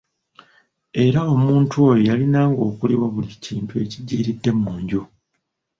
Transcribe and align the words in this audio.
Era 1.05 1.19
omuntu 1.35 1.73
oyo 1.87 2.01
yalinanga 2.09 2.61
okuliwa 2.69 3.07
buli 3.13 3.33
kintu 3.45 3.73
ekiggyiiridde 3.83 4.51
mu 4.61 4.71
nju. 4.81 5.01